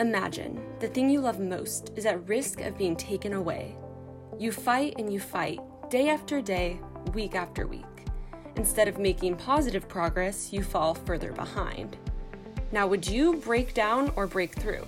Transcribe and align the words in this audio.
Imagine 0.00 0.58
the 0.78 0.88
thing 0.88 1.10
you 1.10 1.20
love 1.20 1.38
most 1.38 1.92
is 1.94 2.06
at 2.06 2.26
risk 2.26 2.62
of 2.62 2.78
being 2.78 2.96
taken 2.96 3.34
away. 3.34 3.76
You 4.38 4.50
fight 4.50 4.94
and 4.96 5.12
you 5.12 5.20
fight, 5.20 5.60
day 5.90 6.08
after 6.08 6.40
day, 6.40 6.80
week 7.12 7.34
after 7.34 7.66
week. 7.66 7.84
Instead 8.56 8.88
of 8.88 8.98
making 8.98 9.36
positive 9.36 9.86
progress, 9.86 10.54
you 10.54 10.62
fall 10.62 10.94
further 10.94 11.32
behind. 11.32 11.98
Now, 12.72 12.86
would 12.86 13.06
you 13.06 13.36
break 13.36 13.74
down 13.74 14.10
or 14.16 14.26
break 14.26 14.54
through? 14.54 14.86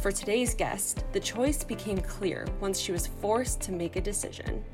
For 0.00 0.10
today's 0.10 0.54
guest, 0.54 1.04
the 1.12 1.20
choice 1.20 1.62
became 1.62 1.98
clear 1.98 2.46
once 2.60 2.80
she 2.80 2.92
was 2.92 3.08
forced 3.08 3.60
to 3.60 3.72
make 3.72 3.96
a 3.96 4.00
decision. 4.00 4.64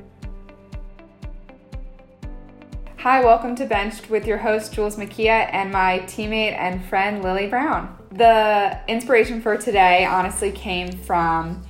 Hi, 3.06 3.24
welcome 3.24 3.54
to 3.54 3.66
Benched 3.66 4.10
with 4.10 4.26
your 4.26 4.38
host, 4.38 4.72
Jules 4.72 4.96
Makia, 4.96 5.48
and 5.52 5.70
my 5.70 6.00
teammate 6.06 6.58
and 6.58 6.84
friend, 6.86 7.22
Lily 7.22 7.46
Brown. 7.46 7.96
The 8.10 8.80
inspiration 8.88 9.40
for 9.40 9.56
today 9.56 10.04
honestly 10.04 10.50
came 10.50 10.90
from 10.90 11.64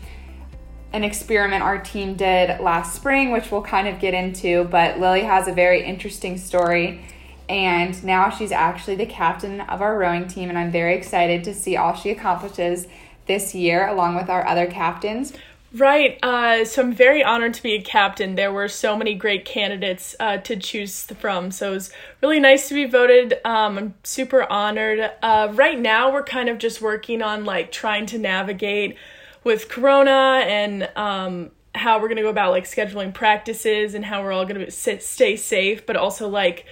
an 0.94 1.04
experiment 1.04 1.62
our 1.62 1.76
team 1.76 2.14
did 2.14 2.58
last 2.60 2.94
spring, 2.94 3.32
which 3.32 3.50
we'll 3.50 3.60
kind 3.60 3.86
of 3.86 4.00
get 4.00 4.14
into, 4.14 4.64
but 4.64 4.98
Lily 4.98 5.24
has 5.24 5.46
a 5.46 5.52
very 5.52 5.84
interesting 5.84 6.38
story. 6.38 7.02
And 7.50 8.02
now 8.02 8.30
she's 8.30 8.50
actually 8.50 8.96
the 8.96 9.04
captain 9.04 9.60
of 9.60 9.82
our 9.82 9.98
rowing 9.98 10.28
team, 10.28 10.48
and 10.48 10.56
I'm 10.56 10.72
very 10.72 10.96
excited 10.96 11.44
to 11.44 11.52
see 11.52 11.76
all 11.76 11.94
she 11.94 12.08
accomplishes 12.08 12.86
this 13.26 13.54
year 13.54 13.88
along 13.88 14.14
with 14.14 14.30
our 14.30 14.46
other 14.46 14.64
captains. 14.64 15.34
Right. 15.72 16.18
Uh, 16.22 16.64
so 16.64 16.82
I'm 16.82 16.92
very 16.92 17.24
honored 17.24 17.54
to 17.54 17.62
be 17.62 17.74
a 17.74 17.82
captain. 17.82 18.36
There 18.36 18.52
were 18.52 18.68
so 18.68 18.96
many 18.96 19.14
great 19.14 19.44
candidates 19.44 20.14
uh, 20.20 20.38
to 20.38 20.56
choose 20.56 21.04
from. 21.04 21.50
So 21.50 21.70
it 21.70 21.74
was 21.74 21.90
really 22.22 22.38
nice 22.40 22.68
to 22.68 22.74
be 22.74 22.84
voted. 22.84 23.34
Um, 23.44 23.76
I'm 23.76 23.94
super 24.04 24.50
honored. 24.50 25.10
Uh, 25.22 25.48
right 25.52 25.78
now, 25.78 26.12
we're 26.12 26.22
kind 26.22 26.48
of 26.48 26.58
just 26.58 26.80
working 26.80 27.20
on 27.20 27.44
like 27.44 27.72
trying 27.72 28.06
to 28.06 28.18
navigate 28.18 28.96
with 29.42 29.68
Corona 29.68 30.44
and 30.46 30.88
um, 30.96 31.50
how 31.74 31.98
we're 32.00 32.08
going 32.08 32.16
to 32.16 32.22
go 32.22 32.30
about 32.30 32.52
like 32.52 32.64
scheduling 32.64 33.12
practices 33.12 33.94
and 33.94 34.04
how 34.04 34.22
we're 34.22 34.32
all 34.32 34.46
going 34.46 34.64
to 34.64 34.70
stay 34.70 35.36
safe, 35.36 35.84
but 35.84 35.96
also 35.96 36.28
like 36.28 36.64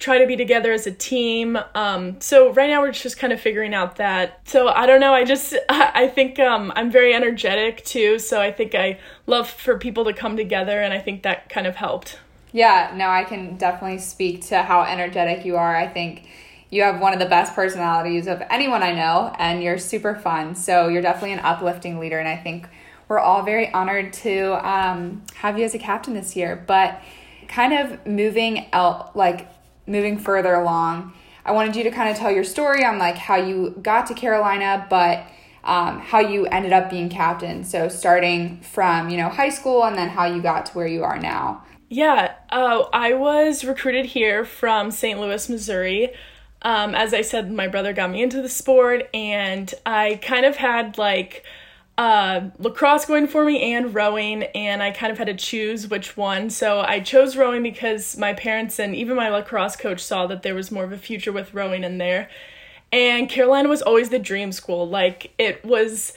try 0.00 0.18
to 0.18 0.26
be 0.26 0.34
together 0.34 0.72
as 0.72 0.86
a 0.86 0.90
team. 0.90 1.58
Um, 1.74 2.20
so 2.20 2.52
right 2.52 2.68
now 2.68 2.80
we're 2.80 2.90
just 2.90 3.18
kind 3.18 3.32
of 3.32 3.40
figuring 3.40 3.74
out 3.74 3.96
that. 3.96 4.40
So 4.48 4.68
I 4.68 4.86
don't 4.86 4.98
know. 4.98 5.12
I 5.12 5.24
just 5.24 5.54
I 5.68 6.08
think 6.08 6.40
um, 6.40 6.72
I'm 6.74 6.90
very 6.90 7.14
energetic 7.14 7.84
too. 7.84 8.18
So 8.18 8.40
I 8.40 8.50
think 8.50 8.74
I 8.74 8.98
love 9.26 9.48
for 9.48 9.78
people 9.78 10.04
to 10.06 10.12
come 10.12 10.36
together, 10.36 10.80
and 10.80 10.92
I 10.92 10.98
think 10.98 11.22
that 11.22 11.48
kind 11.50 11.66
of 11.66 11.76
helped. 11.76 12.18
Yeah. 12.52 12.92
No, 12.96 13.08
I 13.08 13.22
can 13.22 13.56
definitely 13.56 13.98
speak 13.98 14.46
to 14.46 14.62
how 14.62 14.82
energetic 14.82 15.44
you 15.44 15.56
are. 15.56 15.76
I 15.76 15.86
think 15.86 16.26
you 16.70 16.82
have 16.82 17.00
one 17.00 17.12
of 17.12 17.18
the 17.18 17.26
best 17.26 17.54
personalities 17.54 18.26
of 18.26 18.42
anyone 18.50 18.82
I 18.82 18.92
know, 18.92 19.34
and 19.38 19.62
you're 19.62 19.78
super 19.78 20.14
fun. 20.14 20.54
So 20.54 20.88
you're 20.88 21.02
definitely 21.02 21.34
an 21.34 21.40
uplifting 21.40 21.98
leader, 21.98 22.18
and 22.18 22.28
I 22.28 22.36
think 22.36 22.68
we're 23.06 23.18
all 23.18 23.42
very 23.42 23.70
honored 23.72 24.12
to 24.14 24.66
um, 24.66 25.22
have 25.34 25.58
you 25.58 25.64
as 25.64 25.74
a 25.74 25.78
captain 25.78 26.14
this 26.14 26.34
year. 26.34 26.62
But 26.66 27.02
kind 27.48 27.72
of 27.72 28.06
moving 28.06 28.68
out 28.72 29.16
like 29.16 29.48
moving 29.90 30.18
further 30.18 30.54
along, 30.54 31.12
I 31.44 31.52
wanted 31.52 31.76
you 31.76 31.82
to 31.84 31.90
kind 31.90 32.08
of 32.08 32.16
tell 32.16 32.30
your 32.30 32.44
story 32.44 32.84
on 32.84 32.98
like 32.98 33.16
how 33.16 33.36
you 33.36 33.76
got 33.82 34.06
to 34.06 34.14
Carolina, 34.14 34.86
but 34.88 35.26
um, 35.64 36.00
how 36.00 36.20
you 36.20 36.46
ended 36.46 36.72
up 36.72 36.90
being 36.90 37.08
captain. 37.08 37.64
So 37.64 37.88
starting 37.88 38.60
from 38.60 39.10
you 39.10 39.16
know 39.16 39.28
high 39.28 39.48
school 39.50 39.84
and 39.84 39.96
then 39.96 40.08
how 40.08 40.26
you 40.26 40.40
got 40.40 40.66
to 40.66 40.72
where 40.72 40.86
you 40.86 41.04
are 41.04 41.18
now. 41.18 41.64
Yeah, 41.88 42.34
uh, 42.50 42.84
I 42.92 43.14
was 43.14 43.64
recruited 43.64 44.06
here 44.06 44.44
from 44.44 44.92
St. 44.92 45.18
Louis, 45.18 45.48
Missouri. 45.48 46.12
Um, 46.62 46.94
as 46.94 47.12
I 47.12 47.22
said, 47.22 47.50
my 47.50 47.66
brother 47.66 47.92
got 47.92 48.10
me 48.10 48.22
into 48.22 48.40
the 48.40 48.48
sport, 48.48 49.08
and 49.12 49.72
I 49.84 50.20
kind 50.22 50.46
of 50.46 50.56
had 50.56 50.98
like 50.98 51.44
uh, 51.98 52.48
lacrosse 52.58 53.04
going 53.04 53.26
for 53.26 53.44
me 53.44 53.74
and 53.74 53.94
rowing, 53.94 54.44
and 54.44 54.82
I 54.82 54.90
kind 54.90 55.12
of 55.12 55.18
had 55.18 55.26
to 55.26 55.34
choose 55.34 55.88
which 55.88 56.16
one. 56.16 56.48
So 56.50 56.80
I 56.80 57.00
chose 57.00 57.36
rowing 57.36 57.62
because 57.62 58.16
my 58.16 58.32
parents 58.32 58.78
and 58.78 58.94
even 58.94 59.16
my 59.16 59.28
lacrosse 59.28 59.76
coach 59.76 60.00
saw 60.02 60.26
that 60.28 60.42
there 60.42 60.54
was 60.54 60.70
more 60.70 60.84
of 60.84 60.92
a 60.92 60.98
future 60.98 61.32
with 61.32 61.52
rowing 61.52 61.84
in 61.84 61.98
there. 61.98 62.30
And 62.92 63.28
Carolina 63.28 63.68
was 63.68 63.82
always 63.82 64.08
the 64.08 64.18
dream 64.18 64.50
school. 64.50 64.88
Like, 64.88 65.32
it 65.38 65.64
was 65.64 66.12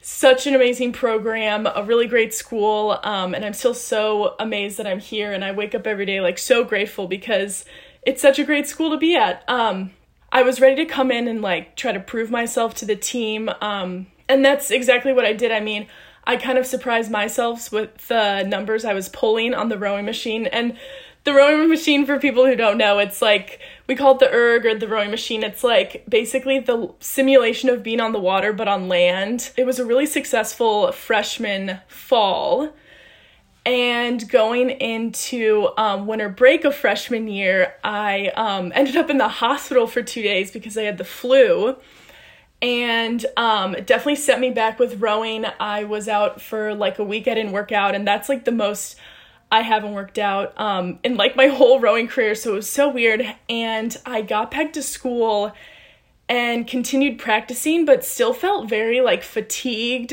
such 0.00 0.46
an 0.46 0.54
amazing 0.54 0.92
program, 0.92 1.66
a 1.66 1.82
really 1.82 2.06
great 2.06 2.34
school, 2.34 2.98
um, 3.02 3.34
and 3.34 3.44
I'm 3.44 3.54
still 3.54 3.74
so 3.74 4.34
amazed 4.38 4.78
that 4.78 4.86
I'm 4.86 5.00
here. 5.00 5.32
And 5.32 5.44
I 5.44 5.52
wake 5.52 5.74
up 5.74 5.86
every 5.86 6.06
day 6.06 6.20
like 6.20 6.38
so 6.38 6.64
grateful 6.64 7.06
because 7.06 7.64
it's 8.02 8.22
such 8.22 8.38
a 8.38 8.44
great 8.44 8.66
school 8.66 8.90
to 8.90 8.96
be 8.96 9.16
at. 9.16 9.42
Um, 9.48 9.92
I 10.30 10.42
was 10.42 10.60
ready 10.60 10.76
to 10.76 10.84
come 10.84 11.10
in 11.10 11.28
and 11.28 11.40
like 11.42 11.76
try 11.76 11.92
to 11.92 12.00
prove 12.00 12.30
myself 12.30 12.74
to 12.76 12.84
the 12.84 12.96
team. 12.96 13.50
Um, 13.60 14.06
and 14.28 14.44
that's 14.44 14.70
exactly 14.70 15.12
what 15.12 15.24
I 15.24 15.32
did. 15.32 15.52
I 15.52 15.60
mean, 15.60 15.86
I 16.24 16.36
kind 16.36 16.58
of 16.58 16.66
surprised 16.66 17.10
myself 17.10 17.72
with 17.72 18.08
the 18.08 18.42
numbers 18.42 18.84
I 18.84 18.92
was 18.92 19.08
pulling 19.08 19.54
on 19.54 19.70
the 19.70 19.78
rowing 19.78 20.04
machine. 20.04 20.46
And 20.46 20.76
the 21.24 21.32
rowing 21.32 21.68
machine, 21.68 22.04
for 22.04 22.18
people 22.18 22.46
who 22.46 22.54
don't 22.54 22.78
know, 22.78 22.98
it's 22.98 23.22
like 23.22 23.60
we 23.86 23.96
call 23.96 24.12
it 24.12 24.18
the 24.18 24.30
erg 24.30 24.66
or 24.66 24.78
the 24.78 24.88
rowing 24.88 25.10
machine. 25.10 25.42
It's 25.42 25.64
like 25.64 26.04
basically 26.08 26.60
the 26.60 26.92
simulation 27.00 27.70
of 27.70 27.82
being 27.82 28.00
on 28.00 28.12
the 28.12 28.20
water 28.20 28.52
but 28.52 28.68
on 28.68 28.88
land. 28.88 29.52
It 29.56 29.64
was 29.64 29.78
a 29.78 29.86
really 29.86 30.06
successful 30.06 30.92
freshman 30.92 31.80
fall. 31.88 32.74
And 33.64 34.28
going 34.30 34.70
into 34.70 35.70
um, 35.76 36.06
winter 36.06 36.28
break 36.28 36.64
of 36.64 36.74
freshman 36.74 37.28
year, 37.28 37.74
I 37.84 38.28
um, 38.28 38.72
ended 38.74 38.96
up 38.96 39.10
in 39.10 39.18
the 39.18 39.28
hospital 39.28 39.86
for 39.86 40.02
two 40.02 40.22
days 40.22 40.50
because 40.50 40.76
I 40.78 40.84
had 40.84 40.98
the 40.98 41.04
flu 41.04 41.76
and 42.60 43.24
um, 43.36 43.72
definitely 43.84 44.16
set 44.16 44.40
me 44.40 44.50
back 44.50 44.78
with 44.78 45.00
rowing. 45.00 45.46
I 45.60 45.84
was 45.84 46.08
out 46.08 46.40
for 46.40 46.74
like 46.74 46.98
a 46.98 47.04
week. 47.04 47.28
I 47.28 47.34
didn't 47.34 47.52
work 47.52 47.72
out, 47.72 47.94
and 47.94 48.06
that's 48.06 48.28
like 48.28 48.44
the 48.44 48.52
most 48.52 48.96
I 49.50 49.62
haven't 49.62 49.94
worked 49.94 50.18
out 50.18 50.58
um, 50.60 50.98
in 51.02 51.16
like 51.16 51.36
my 51.36 51.46
whole 51.48 51.80
rowing 51.80 52.08
career. 52.08 52.34
So 52.34 52.52
it 52.52 52.56
was 52.56 52.70
so 52.70 52.88
weird. 52.88 53.24
And 53.48 53.96
I 54.04 54.22
got 54.22 54.50
back 54.50 54.72
to 54.74 54.82
school 54.82 55.52
and 56.28 56.66
continued 56.66 57.18
practicing, 57.18 57.84
but 57.84 58.04
still 58.04 58.34
felt 58.34 58.68
very 58.68 59.00
like 59.00 59.22
fatigued. 59.22 60.12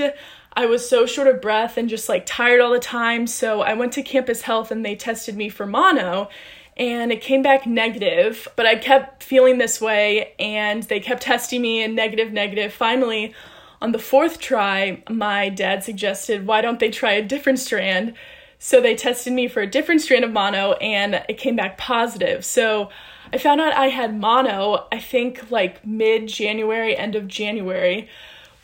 I 0.53 0.65
was 0.67 0.87
so 0.87 1.05
short 1.05 1.27
of 1.27 1.41
breath 1.41 1.75
and 1.75 1.89
just 1.89 2.07
like 2.07 2.25
tired 2.25 2.61
all 2.61 2.71
the 2.71 2.79
time. 2.79 3.27
So 3.27 3.61
I 3.61 3.73
went 3.73 3.91
to 3.93 4.01
campus 4.01 4.43
health 4.43 4.71
and 4.71 4.85
they 4.85 4.95
tested 4.95 5.35
me 5.35 5.49
for 5.49 5.65
mono 5.65 6.29
and 6.77 7.11
it 7.11 7.21
came 7.21 7.41
back 7.41 7.65
negative, 7.65 8.47
but 8.55 8.65
I 8.65 8.75
kept 8.75 9.23
feeling 9.23 9.57
this 9.57 9.79
way 9.79 10.33
and 10.39 10.83
they 10.83 10.99
kept 10.99 11.23
testing 11.23 11.61
me 11.61 11.81
and 11.83 11.95
negative, 11.95 12.33
negative. 12.33 12.73
Finally, 12.73 13.33
on 13.81 13.91
the 13.91 13.99
fourth 13.99 14.39
try, 14.39 15.03
my 15.09 15.49
dad 15.49 15.83
suggested, 15.83 16.45
why 16.45 16.61
don't 16.61 16.79
they 16.79 16.89
try 16.89 17.13
a 17.13 17.21
different 17.21 17.59
strand? 17.59 18.13
So 18.59 18.81
they 18.81 18.95
tested 18.95 19.31
me 19.33 19.47
for 19.47 19.61
a 19.61 19.67
different 19.67 20.01
strand 20.01 20.25
of 20.25 20.31
mono 20.31 20.73
and 20.73 21.23
it 21.29 21.37
came 21.37 21.55
back 21.55 21.77
positive. 21.77 22.43
So 22.43 22.89
I 23.31 23.37
found 23.37 23.61
out 23.61 23.73
I 23.73 23.87
had 23.87 24.19
mono, 24.19 24.87
I 24.91 24.99
think 24.99 25.51
like 25.51 25.85
mid 25.85 26.27
January, 26.27 26.95
end 26.95 27.15
of 27.15 27.27
January, 27.27 28.09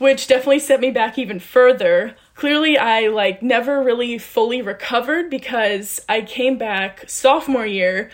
which 0.01 0.25
definitely 0.25 0.57
set 0.57 0.79
me 0.79 0.89
back 0.89 1.19
even 1.19 1.39
further. 1.39 2.15
Clearly 2.33 2.75
I 2.75 3.09
like 3.09 3.43
never 3.43 3.83
really 3.83 4.17
fully 4.17 4.59
recovered 4.59 5.29
because 5.29 6.03
I 6.09 6.23
came 6.23 6.57
back 6.57 7.07
sophomore 7.07 7.67
year 7.67 8.09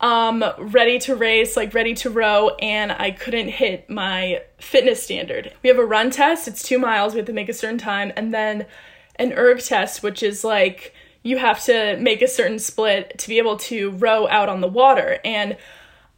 um 0.00 0.44
ready 0.58 0.98
to 0.98 1.16
race, 1.16 1.56
like 1.56 1.72
ready 1.72 1.94
to 1.94 2.10
row 2.10 2.50
and 2.60 2.92
I 2.92 3.10
couldn't 3.10 3.48
hit 3.48 3.88
my 3.88 4.42
fitness 4.58 5.02
standard. 5.02 5.50
We 5.62 5.70
have 5.70 5.78
a 5.78 5.86
run 5.86 6.10
test, 6.10 6.46
it's 6.46 6.62
2 6.62 6.78
miles, 6.78 7.14
we 7.14 7.20
have 7.20 7.26
to 7.28 7.32
make 7.32 7.48
a 7.48 7.54
certain 7.54 7.78
time. 7.78 8.12
And 8.16 8.34
then 8.34 8.66
an 9.16 9.32
erg 9.32 9.60
test 9.60 10.02
which 10.02 10.22
is 10.22 10.44
like 10.44 10.92
you 11.22 11.38
have 11.38 11.64
to 11.64 11.96
make 11.96 12.20
a 12.20 12.28
certain 12.28 12.58
split 12.58 13.18
to 13.20 13.28
be 13.30 13.38
able 13.38 13.56
to 13.70 13.92
row 13.92 14.28
out 14.28 14.50
on 14.50 14.60
the 14.60 14.68
water. 14.68 15.20
And 15.24 15.56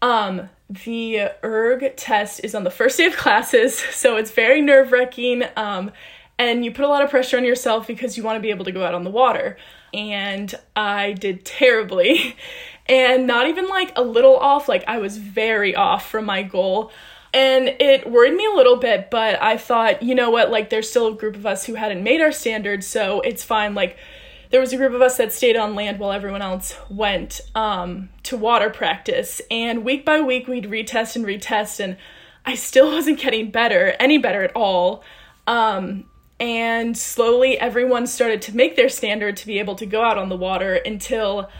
um 0.02 0.48
the 0.68 1.30
erg 1.44 1.96
test 1.96 2.40
is 2.42 2.54
on 2.54 2.64
the 2.64 2.70
first 2.70 2.98
day 2.98 3.06
of 3.06 3.16
classes, 3.16 3.78
so 3.92 4.16
it's 4.16 4.30
very 4.30 4.60
nerve-wracking. 4.60 5.44
Um 5.56 5.92
and 6.38 6.64
you 6.64 6.70
put 6.70 6.84
a 6.84 6.88
lot 6.88 7.02
of 7.02 7.10
pressure 7.10 7.38
on 7.38 7.44
yourself 7.44 7.86
because 7.86 8.16
you 8.16 8.22
want 8.22 8.36
to 8.36 8.40
be 8.40 8.50
able 8.50 8.66
to 8.66 8.72
go 8.72 8.84
out 8.84 8.94
on 8.94 9.04
the 9.04 9.10
water. 9.10 9.56
And 9.94 10.54
I 10.74 11.12
did 11.12 11.44
terribly. 11.44 12.36
and 12.88 13.26
not 13.26 13.48
even 13.48 13.68
like 13.68 13.92
a 13.96 14.02
little 14.02 14.36
off, 14.36 14.68
like 14.68 14.84
I 14.86 14.98
was 14.98 15.16
very 15.16 15.74
off 15.74 16.08
from 16.08 16.26
my 16.26 16.42
goal. 16.42 16.92
And 17.32 17.68
it 17.80 18.10
worried 18.10 18.34
me 18.34 18.46
a 18.46 18.54
little 18.54 18.76
bit, 18.76 19.10
but 19.10 19.42
I 19.42 19.56
thought, 19.58 20.02
you 20.02 20.14
know 20.14 20.30
what, 20.30 20.50
like 20.50 20.70
there's 20.70 20.88
still 20.88 21.08
a 21.08 21.14
group 21.14 21.36
of 21.36 21.44
us 21.44 21.66
who 21.66 21.74
hadn't 21.74 22.02
made 22.02 22.20
our 22.20 22.32
standards, 22.32 22.86
so 22.86 23.20
it's 23.20 23.44
fine. 23.44 23.74
Like 23.74 23.98
there 24.50 24.60
was 24.60 24.72
a 24.72 24.76
group 24.76 24.92
of 24.92 25.02
us 25.02 25.16
that 25.16 25.32
stayed 25.32 25.56
on 25.56 25.74
land 25.74 25.98
while 25.98 26.12
everyone 26.12 26.42
else 26.42 26.76
went 26.88 27.40
um, 27.54 28.08
to 28.24 28.36
water 28.36 28.70
practice. 28.70 29.40
And 29.50 29.84
week 29.84 30.04
by 30.04 30.20
week, 30.20 30.46
we'd 30.46 30.64
retest 30.64 31.16
and 31.16 31.24
retest, 31.24 31.80
and 31.80 31.96
I 32.44 32.54
still 32.54 32.90
wasn't 32.92 33.20
getting 33.20 33.50
better, 33.50 33.94
any 33.98 34.18
better 34.18 34.42
at 34.42 34.54
all. 34.54 35.02
Um, 35.46 36.04
and 36.38 36.96
slowly 36.96 37.58
everyone 37.58 38.06
started 38.06 38.42
to 38.42 38.56
make 38.56 38.76
their 38.76 38.88
standard 38.88 39.36
to 39.38 39.46
be 39.46 39.58
able 39.58 39.74
to 39.76 39.86
go 39.86 40.02
out 40.02 40.18
on 40.18 40.28
the 40.28 40.36
water 40.36 40.74
until 40.74 41.50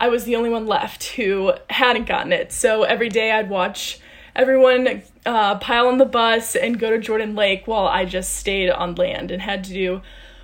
I 0.00 0.08
was 0.08 0.24
the 0.24 0.36
only 0.36 0.50
one 0.50 0.66
left 0.66 1.04
who 1.10 1.52
hadn't 1.70 2.06
gotten 2.06 2.32
it. 2.32 2.50
So 2.50 2.82
every 2.82 3.08
day 3.08 3.30
I'd 3.30 3.50
watch 3.50 4.00
everyone 4.34 5.02
uh, 5.26 5.58
pile 5.58 5.88
on 5.88 5.98
the 5.98 6.06
bus 6.06 6.56
and 6.56 6.78
go 6.78 6.90
to 6.90 6.98
Jordan 6.98 7.34
Lake 7.34 7.66
while 7.66 7.86
I 7.86 8.04
just 8.04 8.36
stayed 8.36 8.70
on 8.70 8.94
land 8.94 9.30
and 9.30 9.42
had 9.42 9.64
to 9.64 9.72
do 9.72 10.00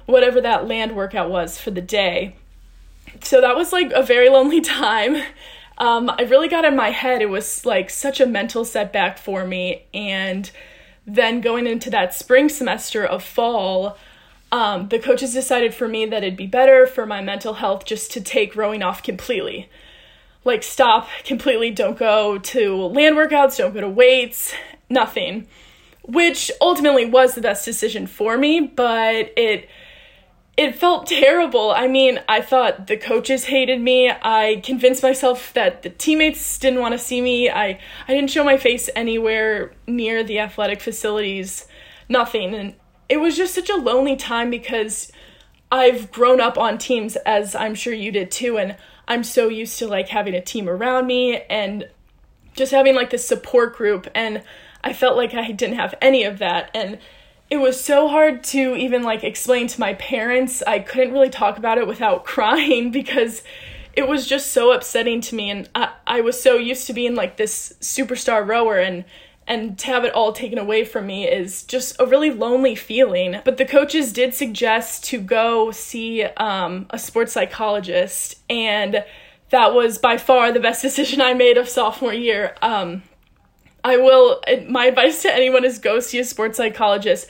whatever 0.08 0.40
that 0.40 0.66
land 0.66 0.96
workout 0.96 1.28
was 1.28 1.60
for 1.60 1.70
the 1.70 1.82
day. 1.82 2.34
So 3.20 3.42
that 3.42 3.54
was 3.54 3.74
like 3.74 3.92
a 3.92 4.02
very 4.02 4.30
lonely 4.30 4.60
time. 4.62 5.22
Um, 5.76 6.10
I 6.10 6.22
really 6.22 6.48
got 6.48 6.64
in 6.64 6.74
my 6.74 6.90
head. 6.90 7.20
It 7.20 7.28
was 7.28 7.66
like 7.66 7.90
such 7.90 8.18
a 8.18 8.26
mental 8.26 8.64
setback 8.64 9.18
for 9.18 9.46
me. 9.46 9.84
And 9.92 10.50
then 11.06 11.42
going 11.42 11.66
into 11.66 11.90
that 11.90 12.14
spring 12.14 12.48
semester 12.48 13.04
of 13.04 13.22
fall, 13.22 13.98
um, 14.50 14.88
the 14.88 14.98
coaches 14.98 15.34
decided 15.34 15.74
for 15.74 15.86
me 15.86 16.06
that 16.06 16.24
it'd 16.24 16.38
be 16.38 16.46
better 16.46 16.86
for 16.86 17.04
my 17.04 17.20
mental 17.20 17.54
health 17.54 17.84
just 17.84 18.10
to 18.12 18.22
take 18.22 18.56
rowing 18.56 18.82
off 18.82 19.02
completely. 19.02 19.68
Like, 20.42 20.62
stop 20.62 21.06
completely, 21.24 21.70
don't 21.70 21.98
go 21.98 22.38
to 22.38 22.86
land 22.86 23.14
workouts, 23.16 23.58
don't 23.58 23.74
go 23.74 23.82
to 23.82 23.88
weights, 23.88 24.54
nothing. 24.88 25.46
Which 26.02 26.50
ultimately 26.62 27.04
was 27.04 27.34
the 27.34 27.42
best 27.42 27.66
decision 27.66 28.06
for 28.06 28.38
me, 28.38 28.60
but 28.60 29.34
it 29.36 29.68
it 30.58 30.74
felt 30.74 31.06
terrible. 31.06 31.70
I 31.70 31.86
mean, 31.86 32.18
I 32.28 32.40
thought 32.40 32.88
the 32.88 32.96
coaches 32.96 33.44
hated 33.44 33.80
me. 33.80 34.10
I 34.10 34.60
convinced 34.64 35.04
myself 35.04 35.52
that 35.52 35.82
the 35.82 35.90
teammates 35.90 36.58
didn't 36.58 36.80
want 36.80 36.92
to 36.92 36.98
see 36.98 37.20
me. 37.20 37.48
I, 37.48 37.78
I 38.08 38.12
didn't 38.12 38.30
show 38.30 38.42
my 38.42 38.56
face 38.56 38.90
anywhere 38.96 39.72
near 39.86 40.24
the 40.24 40.40
athletic 40.40 40.80
facilities, 40.80 41.68
nothing. 42.08 42.56
And 42.56 42.74
it 43.08 43.18
was 43.18 43.36
just 43.36 43.54
such 43.54 43.70
a 43.70 43.76
lonely 43.76 44.16
time 44.16 44.50
because 44.50 45.12
I've 45.70 46.10
grown 46.10 46.40
up 46.40 46.58
on 46.58 46.76
teams, 46.76 47.14
as 47.18 47.54
I'm 47.54 47.76
sure 47.76 47.94
you 47.94 48.10
did 48.10 48.32
too. 48.32 48.58
And 48.58 48.74
I'm 49.06 49.22
so 49.22 49.46
used 49.46 49.78
to 49.78 49.86
like 49.86 50.08
having 50.08 50.34
a 50.34 50.40
team 50.40 50.68
around 50.68 51.06
me 51.06 51.40
and 51.48 51.88
just 52.56 52.72
having 52.72 52.96
like 52.96 53.10
this 53.10 53.24
support 53.24 53.76
group. 53.76 54.08
And 54.12 54.42
I 54.82 54.92
felt 54.92 55.16
like 55.16 55.34
I 55.34 55.52
didn't 55.52 55.76
have 55.76 55.94
any 56.02 56.24
of 56.24 56.40
that. 56.40 56.72
And 56.74 56.98
it 57.50 57.56
was 57.56 57.82
so 57.82 58.08
hard 58.08 58.44
to 58.44 58.76
even 58.76 59.02
like 59.02 59.24
explain 59.24 59.66
to 59.68 59.80
my 59.80 59.94
parents. 59.94 60.62
I 60.66 60.80
couldn't 60.80 61.12
really 61.12 61.30
talk 61.30 61.58
about 61.58 61.78
it 61.78 61.86
without 61.86 62.24
crying 62.24 62.90
because 62.90 63.42
it 63.94 64.06
was 64.06 64.26
just 64.26 64.52
so 64.52 64.72
upsetting 64.72 65.20
to 65.22 65.34
me 65.34 65.50
and 65.50 65.68
I, 65.74 65.92
I 66.06 66.20
was 66.20 66.40
so 66.40 66.56
used 66.56 66.86
to 66.86 66.92
being 66.92 67.14
like 67.14 67.36
this 67.36 67.74
superstar 67.80 68.46
rower 68.46 68.78
and 68.78 69.04
and 69.48 69.78
to 69.78 69.86
have 69.86 70.04
it 70.04 70.12
all 70.12 70.32
taken 70.32 70.58
away 70.58 70.84
from 70.84 71.06
me 71.06 71.26
is 71.26 71.62
just 71.62 71.96
a 71.98 72.04
really 72.04 72.30
lonely 72.30 72.74
feeling. 72.74 73.40
But 73.46 73.56
the 73.56 73.64
coaches 73.64 74.12
did 74.12 74.34
suggest 74.34 75.04
to 75.04 75.18
go 75.18 75.70
see 75.70 76.22
um, 76.22 76.86
a 76.90 76.98
sports 76.98 77.32
psychologist, 77.32 78.36
and 78.50 79.02
that 79.48 79.72
was 79.72 79.96
by 79.96 80.18
far 80.18 80.52
the 80.52 80.60
best 80.60 80.82
decision 80.88 81.22
I 81.22 81.32
made 81.32 81.56
of 81.56 81.66
sophomore 81.66 82.12
year. 82.12 82.54
Um, 82.60 83.02
I 83.88 83.96
will, 83.96 84.42
my 84.68 84.86
advice 84.86 85.22
to 85.22 85.32
anyone 85.32 85.64
is 85.64 85.78
go 85.78 85.98
see 86.00 86.18
a 86.18 86.24
sports 86.24 86.58
psychologist. 86.58 87.26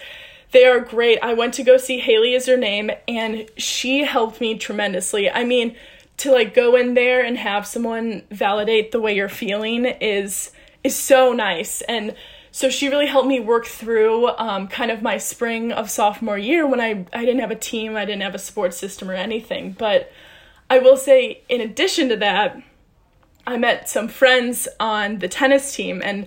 They 0.51 0.65
are 0.65 0.81
great. 0.81 1.19
I 1.23 1.35
went 1.35 1.55
to 1.55 1.63
go 1.63 1.77
see 1.77 1.99
Haley, 1.99 2.35
is 2.35 2.47
her 2.47 2.57
name, 2.57 2.91
and 3.07 3.49
she 3.57 4.05
helped 4.05 4.41
me 4.41 4.59
tremendously. 4.59 5.31
I 5.31 5.45
mean, 5.45 5.77
to 6.19 6.33
like 6.33 6.53
go 6.53 6.75
in 6.75 6.95
there 6.95 7.25
and 7.25 7.39
have 7.39 7.67
someone 7.67 8.23
validate 8.31 8.91
the 8.93 9.01
way 9.01 9.15
you're 9.15 9.29
feeling 9.29 9.87
is 9.87 10.51
is 10.85 10.97
so 10.97 11.33
nice 11.33 11.81
and 11.83 12.15
so 12.51 12.71
she 12.71 12.89
really 12.89 13.07
helped 13.07 13.29
me 13.29 13.39
work 13.39 13.67
through 13.67 14.27
um, 14.37 14.67
kind 14.69 14.91
of 14.91 15.01
my 15.01 15.17
spring 15.17 15.71
of 15.71 15.89
sophomore 15.91 16.39
year 16.39 16.67
when 16.67 16.81
I, 16.81 17.07
I 17.13 17.21
didn't 17.21 17.41
have 17.41 17.51
a 17.51 17.57
team 17.57 17.97
i 17.97 18.05
didn't 18.05 18.23
have 18.23 18.35
a 18.35 18.39
sports 18.39 18.77
system 18.77 19.11
or 19.11 19.15
anything 19.15 19.73
but 19.73 20.11
i 20.69 20.79
will 20.79 20.97
say 20.97 21.43
in 21.49 21.61
addition 21.61 22.09
to 22.09 22.17
that 22.17 22.61
I 23.49 23.57
met 23.57 23.89
some 23.89 24.09
friends 24.09 24.69
on 24.79 25.21
the 25.21 25.29
tennis 25.29 25.75
team, 25.75 26.03
and 26.05 26.27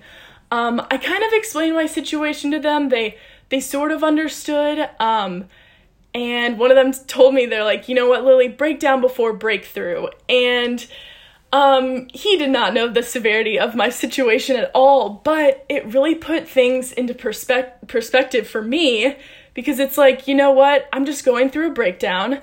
um, 0.49 0.81
I 0.89 0.97
kind 0.97 1.23
of 1.23 1.31
explained 1.33 1.75
my 1.75 1.85
situation 1.85 2.49
to 2.49 2.59
them. 2.59 2.89
They 2.89 3.15
they 3.49 3.59
sort 3.59 3.91
of 3.91 4.03
understood. 4.03 4.89
Um, 4.99 5.45
and 6.15 6.57
one 6.57 6.71
of 6.71 6.75
them 6.75 6.91
told 7.05 7.35
me 7.35 7.45
they're 7.45 7.63
like, 7.63 7.87
you 7.87 7.93
know 7.93 8.07
what, 8.07 8.25
Lily, 8.25 8.47
breakdown 8.47 9.01
before 9.01 9.33
breakthrough. 9.33 10.07
And 10.27 10.85
um, 11.53 12.07
he 12.11 12.37
did 12.37 12.49
not 12.49 12.73
know 12.73 12.87
the 12.89 13.03
severity 13.03 13.59
of 13.59 13.75
my 13.75 13.89
situation 13.89 14.55
at 14.55 14.71
all, 14.73 15.09
but 15.23 15.63
it 15.69 15.85
really 15.93 16.15
put 16.15 16.49
things 16.49 16.91
into 16.91 17.13
perspe- 17.13 17.87
perspective 17.87 18.47
for 18.47 18.63
me 18.63 19.15
because 19.53 19.79
it's 19.79 19.97
like, 19.97 20.27
you 20.27 20.33
know 20.33 20.51
what, 20.51 20.89
I'm 20.91 21.05
just 21.05 21.23
going 21.23 21.49
through 21.49 21.69
a 21.69 21.73
breakdown 21.73 22.41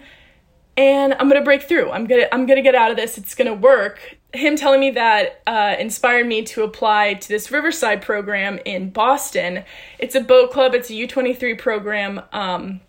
and 0.79 1.13
I'm 1.15 1.29
gonna 1.29 1.45
break 1.45 1.65
through. 1.65 1.91
I'm 1.91 2.07
gonna 2.07 2.27
I'm 2.33 2.47
gonna 2.47 2.63
get 2.63 2.75
out 2.75 2.91
of 2.91 2.97
this. 2.97 3.19
It's 3.19 3.35
gonna 3.35 3.53
work 3.53 4.19
him 4.33 4.57
telling 4.57 4.81
me 4.81 4.91
that 4.91 5.43
uh, 5.47 5.77
inspired 5.79 6.27
me 6.27 6.43
to 6.43 6.63
apply 6.63 7.15
to 7.15 7.29
this 7.29 7.51
Riverside 7.51 8.03
program 8.03 8.59
in 8.65 8.91
Boston. 8.91 9.65
It's 9.99 10.15
a 10.15 10.21
boat 10.21 10.53
club, 10.53 10.75
it's 10.75 10.91
a 10.91 10.93
U23 10.93 11.59
program, 11.59 12.21
um, 12.33 12.81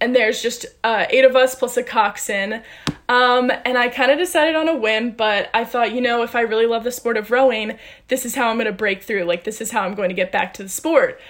and 0.00 0.16
there's 0.16 0.40
just 0.40 0.64
uh, 0.82 1.06
eight 1.10 1.24
of 1.24 1.36
us 1.36 1.54
plus 1.54 1.76
a 1.76 1.82
coxswain. 1.82 2.62
Um, 3.08 3.52
and 3.66 3.76
I 3.76 3.88
kind 3.88 4.10
of 4.10 4.18
decided 4.18 4.54
on 4.54 4.68
a 4.68 4.76
whim, 4.76 5.10
but 5.10 5.50
I 5.52 5.64
thought, 5.64 5.92
you 5.92 6.00
know, 6.00 6.22
if 6.22 6.34
I 6.34 6.42
really 6.42 6.66
love 6.66 6.84
the 6.84 6.92
sport 6.92 7.18
of 7.18 7.30
rowing, 7.30 7.76
this 8.08 8.24
is 8.24 8.34
how 8.34 8.48
I'm 8.48 8.56
going 8.56 8.66
to 8.66 8.72
break 8.72 9.02
through. 9.02 9.24
Like, 9.24 9.44
this 9.44 9.60
is 9.60 9.70
how 9.70 9.82
I'm 9.82 9.94
going 9.94 10.08
to 10.08 10.14
get 10.14 10.32
back 10.32 10.54
to 10.54 10.62
the 10.62 10.68
sport. 10.68 11.20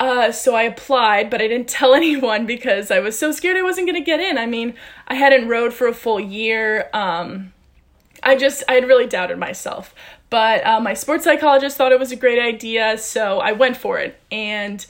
Uh, 0.00 0.30
so 0.30 0.54
I 0.54 0.62
applied, 0.62 1.28
but 1.28 1.42
I 1.42 1.48
didn't 1.48 1.68
tell 1.78 1.94
anyone 1.94 2.46
because 2.46 2.90
I 2.90 3.00
was 3.00 3.18
so 3.18 3.32
scared 3.32 3.56
I 3.56 3.62
wasn't 3.62 3.86
going 3.86 4.00
to 4.00 4.04
get 4.04 4.20
in. 4.20 4.38
I 4.38 4.46
mean, 4.46 4.74
I 5.06 5.14
hadn't 5.14 5.48
rowed 5.48 5.72
for 5.72 5.88
a 5.88 5.94
full 5.94 6.20
year. 6.20 6.88
Um, 6.92 7.52
I 8.22 8.36
just, 8.36 8.62
I 8.68 8.74
had 8.74 8.86
really 8.86 9.06
doubted 9.06 9.38
myself. 9.38 9.94
But 10.30 10.64
uh, 10.66 10.80
my 10.80 10.94
sports 10.94 11.24
psychologist 11.24 11.76
thought 11.76 11.92
it 11.92 11.98
was 11.98 12.12
a 12.12 12.16
great 12.16 12.38
idea, 12.38 12.98
so 12.98 13.40
I 13.40 13.52
went 13.52 13.76
for 13.76 13.98
it. 13.98 14.20
And 14.30 14.84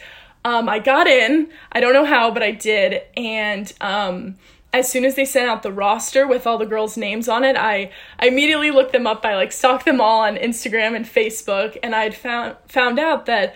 um, 0.44 0.69
I 0.69 0.78
got 0.78 1.06
in. 1.06 1.49
I 1.70 1.81
don't 1.81 1.93
know 1.93 2.05
how, 2.05 2.31
but 2.32 2.43
I 2.43 2.50
did. 2.50 3.02
And 3.16 3.72
um, 3.81 4.37
as 4.72 4.90
soon 4.90 5.05
as 5.05 5.14
they 5.14 5.25
sent 5.25 5.49
out 5.49 5.62
the 5.62 5.72
roster 5.72 6.26
with 6.26 6.46
all 6.46 6.58
the 6.58 6.66
girls' 6.66 6.96
names 6.96 7.28
on 7.28 7.44
it, 7.44 7.56
I, 7.56 7.90
I 8.19 8.26
immediately 8.28 8.70
looked 8.70 8.93
them 8.93 9.06
up. 9.06 9.25
I 9.25 9.37
like 9.37 9.52
stalked 9.52 9.84
them 9.84 10.00
all 10.00 10.20
on 10.22 10.37
Instagram 10.37 10.96
and 10.96 11.06
Facebook, 11.06 11.78
and 11.82 11.94
I'd 11.94 12.14
found 12.14 12.56
found 12.66 12.99
out 12.99 13.26
that 13.26 13.55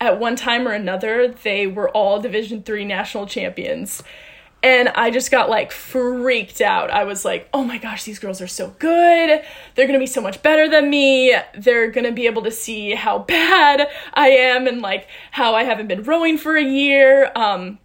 at 0.00 0.18
one 0.18 0.36
time 0.36 0.66
or 0.66 0.72
another 0.72 1.28
they 1.28 1.66
were 1.66 1.90
all 1.90 2.20
Division 2.20 2.62
three 2.62 2.84
national 2.84 3.26
champions 3.26 4.02
and 4.62 4.88
I 4.90 5.10
just 5.10 5.30
got 5.30 5.48
like 5.48 5.72
freaked 5.72 6.60
out. 6.60 6.90
I 6.90 7.04
was 7.04 7.24
like, 7.24 7.48
oh 7.54 7.64
my 7.64 7.78
gosh, 7.78 8.04
these 8.04 8.18
girls 8.18 8.40
are 8.40 8.46
so 8.46 8.74
good. 8.78 9.42
They're 9.74 9.86
gonna 9.86 9.98
be 9.98 10.06
so 10.06 10.20
much 10.20 10.42
better 10.42 10.68
than 10.68 10.90
me. 10.90 11.34
They're 11.56 11.90
gonna 11.90 12.12
be 12.12 12.26
able 12.26 12.42
to 12.42 12.50
see 12.50 12.94
how 12.94 13.18
bad 13.28 13.88
I 14.14 14.28
am 14.28 14.66
and 14.66 14.82
like 14.82 15.08
how 15.30 15.54
I 15.54 15.64
haven't 15.64 15.88
been 15.88 16.02
rowing 16.02 16.36
for 16.36 16.56
a 16.56 16.64
year. 16.64 17.32
Um, 17.34 17.78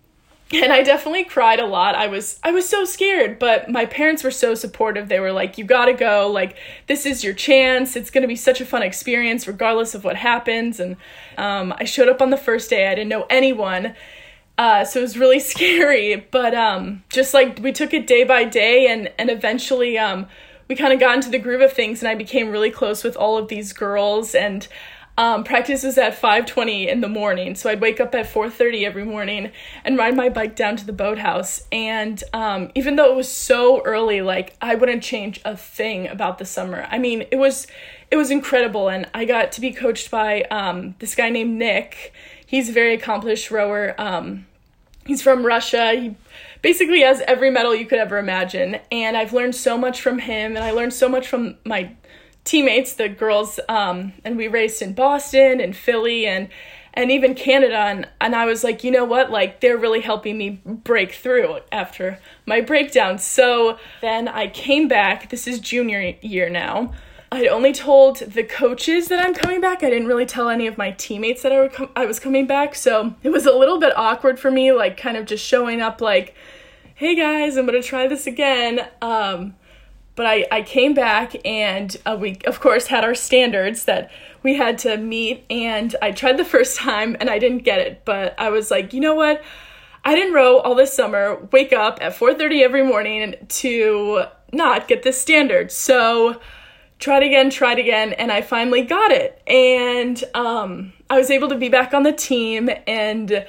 and 0.63 0.73
I 0.73 0.83
definitely 0.83 1.23
cried 1.23 1.59
a 1.59 1.65
lot. 1.65 1.95
I 1.95 2.07
was 2.07 2.39
I 2.43 2.51
was 2.51 2.67
so 2.67 2.85
scared, 2.85 3.39
but 3.39 3.69
my 3.69 3.85
parents 3.85 4.23
were 4.23 4.31
so 4.31 4.55
supportive. 4.55 5.09
They 5.09 5.19
were 5.19 5.31
like, 5.31 5.57
"You 5.57 5.65
got 5.65 5.85
to 5.85 5.93
go. 5.93 6.29
Like 6.31 6.57
this 6.87 7.05
is 7.05 7.23
your 7.23 7.33
chance. 7.33 7.95
It's 7.95 8.09
going 8.09 8.23
to 8.23 8.27
be 8.27 8.35
such 8.35 8.61
a 8.61 8.65
fun 8.65 8.83
experience 8.83 9.47
regardless 9.47 9.95
of 9.95 10.03
what 10.03 10.15
happens." 10.15 10.79
And 10.79 10.97
um, 11.37 11.73
I 11.77 11.85
showed 11.85 12.09
up 12.09 12.21
on 12.21 12.29
the 12.29 12.37
first 12.37 12.69
day. 12.69 12.87
I 12.87 12.95
didn't 12.95 13.09
know 13.09 13.25
anyone 13.29 13.95
uh, 14.57 14.85
so 14.85 14.99
it 14.99 15.03
was 15.03 15.17
really 15.17 15.39
scary, 15.53 16.15
but 16.31 16.53
um, 16.53 17.03
just 17.09 17.33
like 17.33 17.59
we 17.59 17.71
took 17.71 17.93
it 17.93 18.07
day 18.07 18.23
by 18.23 18.45
day, 18.45 18.87
and 18.87 19.11
and 19.17 19.29
eventually 19.29 19.97
um, 19.97 20.27
we 20.67 20.75
kind 20.75 20.93
of 20.93 20.99
got 20.99 21.15
into 21.15 21.29
the 21.29 21.39
groove 21.39 21.61
of 21.61 21.73
things, 21.73 22.01
and 22.01 22.09
I 22.09 22.15
became 22.15 22.49
really 22.49 22.71
close 22.71 23.03
with 23.03 23.15
all 23.15 23.37
of 23.37 23.47
these 23.47 23.73
girls. 23.73 24.33
And 24.33 24.67
um, 25.17 25.43
practice 25.43 25.83
was 25.83 25.97
at 25.97 26.15
five 26.15 26.45
twenty 26.45 26.87
in 26.87 27.01
the 27.01 27.07
morning, 27.07 27.55
so 27.55 27.69
I'd 27.69 27.81
wake 27.81 27.99
up 27.99 28.13
at 28.15 28.27
four 28.27 28.49
thirty 28.49 28.85
every 28.85 29.05
morning 29.05 29.51
and 29.83 29.97
ride 29.97 30.15
my 30.15 30.29
bike 30.29 30.55
down 30.55 30.75
to 30.77 30.85
the 30.85 30.93
boathouse. 30.93 31.63
And 31.71 32.23
um, 32.33 32.71
even 32.75 32.95
though 32.95 33.11
it 33.11 33.15
was 33.15 33.29
so 33.29 33.81
early, 33.83 34.21
like 34.21 34.55
I 34.61 34.75
wouldn't 34.75 35.03
change 35.03 35.39
a 35.45 35.55
thing 35.55 36.07
about 36.07 36.37
the 36.37 36.45
summer. 36.45 36.87
I 36.89 36.99
mean, 36.99 37.25
it 37.31 37.37
was 37.37 37.67
it 38.11 38.17
was 38.17 38.31
incredible, 38.31 38.89
and 38.89 39.09
I 39.13 39.25
got 39.25 39.51
to 39.53 39.61
be 39.61 39.71
coached 39.71 40.11
by 40.11 40.43
um, 40.43 40.95
this 40.99 41.15
guy 41.15 41.29
named 41.29 41.57
Nick 41.57 42.13
he's 42.45 42.69
a 42.69 42.71
very 42.71 42.93
accomplished 42.93 43.51
rower. 43.51 43.95
Um, 43.97 44.45
he's 45.05 45.21
from 45.21 45.45
Russia. 45.45 45.93
He 45.93 46.15
basically 46.61 47.01
has 47.01 47.21
every 47.21 47.51
medal 47.51 47.75
you 47.75 47.85
could 47.85 47.99
ever 47.99 48.17
imagine. 48.17 48.79
And 48.91 49.17
I've 49.17 49.33
learned 49.33 49.55
so 49.55 49.77
much 49.77 50.01
from 50.01 50.19
him, 50.19 50.55
and 50.55 50.63
I 50.63 50.71
learned 50.71 50.93
so 50.93 51.09
much 51.09 51.27
from 51.27 51.55
my 51.65 51.91
teammates, 52.45 52.93
the 52.93 53.09
girls. 53.09 53.59
Um, 53.67 54.13
and 54.23 54.37
we 54.37 54.47
raced 54.47 54.81
in 54.81 54.93
Boston 54.93 55.59
and 55.59 55.75
Philly 55.75 56.25
and 56.25 56.47
and 56.97 57.11
even 57.11 57.35
Canada. 57.35 57.75
And, 57.75 58.07
and 58.21 58.33
I 58.33 58.45
was 58.45 58.63
like, 58.63 58.85
you 58.85 58.89
know 58.89 59.03
what? 59.03 59.29
Like, 59.29 59.59
they're 59.59 59.77
really 59.77 59.99
helping 59.99 60.37
me 60.37 60.61
break 60.65 61.11
through 61.11 61.59
after 61.69 62.19
my 62.45 62.61
breakdown. 62.61 63.19
So 63.19 63.77
then 63.99 64.29
I 64.29 64.47
came 64.47 64.87
back. 64.87 65.29
This 65.29 65.45
is 65.45 65.59
junior 65.59 66.15
year 66.21 66.49
now. 66.49 66.93
I'd 67.33 67.47
only 67.47 67.73
told 67.73 68.19
the 68.19 68.43
coaches 68.43 69.09
that 69.09 69.19
I'm 69.19 69.33
coming 69.33 69.59
back. 69.59 69.83
I 69.83 69.89
didn't 69.89 70.07
really 70.07 70.25
tell 70.25 70.47
any 70.47 70.67
of 70.67 70.77
my 70.77 70.91
teammates 70.91 71.41
that 71.41 71.51
I, 71.51 71.67
com- 71.67 71.89
I 71.93 72.05
was 72.05 72.17
coming 72.17 72.47
back. 72.47 72.75
So 72.75 73.13
it 73.23 73.29
was 73.29 73.45
a 73.45 73.51
little 73.51 73.77
bit 73.77 73.91
awkward 73.97 74.39
for 74.39 74.49
me, 74.49 74.71
like 74.71 74.95
kind 74.95 75.17
of 75.17 75.25
just 75.25 75.45
showing 75.45 75.81
up, 75.81 75.99
like, 75.99 76.33
hey 76.93 77.13
guys, 77.13 77.57
I'm 77.57 77.65
gonna 77.65 77.83
try 77.83 78.07
this 78.07 78.25
again. 78.25 78.87
Um, 79.01 79.55
but 80.15 80.25
I, 80.25 80.45
I 80.51 80.61
came 80.61 80.93
back 80.93 81.35
and 81.45 81.95
uh, 82.05 82.17
we, 82.19 82.37
of 82.45 82.59
course, 82.59 82.87
had 82.87 83.03
our 83.03 83.15
standards 83.15 83.83
that 83.85 84.11
we 84.43 84.55
had 84.55 84.77
to 84.79 84.97
meet. 84.97 85.45
And 85.49 85.95
I 86.01 86.11
tried 86.11 86.37
the 86.37 86.45
first 86.45 86.77
time 86.77 87.17
and 87.19 87.29
I 87.29 87.39
didn't 87.39 87.63
get 87.63 87.79
it. 87.79 88.03
But 88.05 88.33
I 88.39 88.49
was 88.49 88.71
like, 88.71 88.93
you 88.93 88.99
know 88.99 89.15
what? 89.15 89.43
I 90.03 90.15
didn't 90.15 90.33
row 90.33 90.59
all 90.59 90.75
this 90.75 90.93
summer, 90.93 91.47
wake 91.51 91.73
up 91.73 91.97
at 92.01 92.15
4.30 92.15 92.61
every 92.61 92.83
morning 92.83 93.35
to 93.47 94.25
not 94.53 94.87
get 94.87 95.03
this 95.03 95.19
standard. 95.19 95.71
So 95.71 96.39
tried 96.99 97.23
again, 97.23 97.49
tried 97.49 97.79
again, 97.79 98.13
and 98.13 98.31
I 98.31 98.41
finally 98.41 98.83
got 98.83 99.11
it. 99.11 99.41
And 99.47 100.23
um, 100.33 100.93
I 101.09 101.17
was 101.17 101.31
able 101.31 101.49
to 101.49 101.55
be 101.55 101.69
back 101.69 101.93
on 101.93 102.03
the 102.03 102.11
team 102.11 102.69
and 102.87 103.45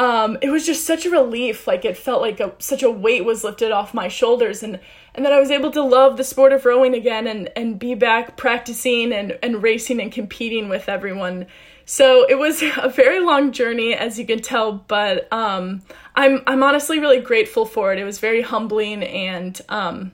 um, 0.00 0.38
it 0.40 0.48
was 0.48 0.64
just 0.64 0.86
such 0.86 1.04
a 1.04 1.10
relief. 1.10 1.66
Like 1.66 1.84
it 1.84 1.94
felt 1.94 2.22
like 2.22 2.40
a, 2.40 2.54
such 2.58 2.82
a 2.82 2.90
weight 2.90 3.22
was 3.26 3.44
lifted 3.44 3.70
off 3.70 3.92
my 3.92 4.08
shoulders, 4.08 4.62
and 4.62 4.80
and 5.14 5.26
that 5.26 5.32
I 5.32 5.38
was 5.38 5.50
able 5.50 5.70
to 5.72 5.82
love 5.82 6.16
the 6.16 6.24
sport 6.24 6.54
of 6.54 6.64
rowing 6.64 6.94
again, 6.94 7.26
and 7.26 7.50
and 7.54 7.78
be 7.78 7.94
back 7.94 8.38
practicing 8.38 9.12
and 9.12 9.38
and 9.42 9.62
racing 9.62 10.00
and 10.00 10.10
competing 10.10 10.70
with 10.70 10.88
everyone. 10.88 11.46
So 11.84 12.26
it 12.26 12.36
was 12.36 12.62
a 12.78 12.88
very 12.88 13.20
long 13.20 13.52
journey, 13.52 13.92
as 13.92 14.18
you 14.18 14.24
can 14.24 14.40
tell, 14.40 14.72
but 14.72 15.30
um, 15.30 15.82
I'm 16.16 16.42
I'm 16.46 16.62
honestly 16.62 16.98
really 16.98 17.20
grateful 17.20 17.66
for 17.66 17.92
it. 17.92 17.98
It 17.98 18.04
was 18.04 18.20
very 18.20 18.40
humbling, 18.40 19.02
and 19.02 19.60
um, 19.68 20.12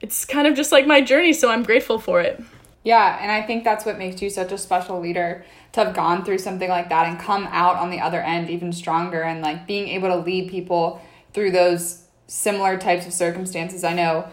it's 0.00 0.24
kind 0.24 0.48
of 0.48 0.56
just 0.56 0.72
like 0.72 0.88
my 0.88 1.00
journey. 1.00 1.32
So 1.32 1.52
I'm 1.52 1.62
grateful 1.62 2.00
for 2.00 2.20
it. 2.20 2.42
Yeah, 2.84 3.18
and 3.20 3.32
I 3.32 3.42
think 3.42 3.64
that's 3.64 3.86
what 3.86 3.98
makes 3.98 4.20
you 4.20 4.28
such 4.28 4.52
a 4.52 4.58
special 4.58 5.00
leader 5.00 5.44
to 5.72 5.84
have 5.84 5.94
gone 5.94 6.24
through 6.24 6.38
something 6.38 6.68
like 6.68 6.90
that 6.90 7.08
and 7.08 7.18
come 7.18 7.48
out 7.50 7.76
on 7.76 7.90
the 7.90 7.98
other 7.98 8.20
end 8.20 8.50
even 8.50 8.72
stronger 8.72 9.22
and 9.22 9.40
like 9.40 9.66
being 9.66 9.88
able 9.88 10.08
to 10.08 10.16
lead 10.16 10.50
people 10.50 11.00
through 11.32 11.50
those 11.50 12.04
similar 12.26 12.76
types 12.76 13.06
of 13.06 13.12
circumstances. 13.14 13.84
I 13.84 13.94
know 13.94 14.28